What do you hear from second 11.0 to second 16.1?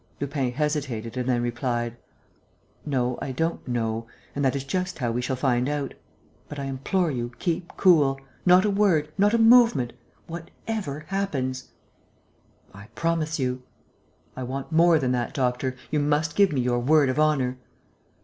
happens!" "I promise you." "I want more than that, doctor. You